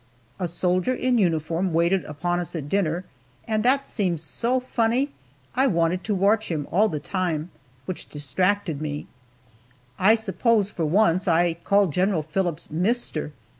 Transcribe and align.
A 0.39 0.47
soldier 0.47 0.95
in 0.95 1.19
uniform 1.19 1.73
waited 1.73 2.05
upon 2.05 2.39
us 2.39 2.55
at 2.55 2.67
dinner, 2.67 3.05
and 3.47 3.61
that 3.63 3.87
seemed 3.87 4.19
so 4.19 4.59
funny. 4.59 5.11
I 5.55 5.67
wanted 5.67 6.03
to 6.05 6.15
watch 6.15 6.49
him 6.49 6.67
all 6.71 6.89
the 6.89 6.99
time, 6.99 7.51
which 7.85 8.09
distracted 8.09 8.81
me, 8.81 9.05
I 9.99 10.15
suppose, 10.15 10.71
for 10.71 10.85
once 10.85 11.27
I 11.27 11.53
called 11.53 11.93
General 11.93 12.23
Phillips 12.23 12.71
"Mister!" 12.71 13.31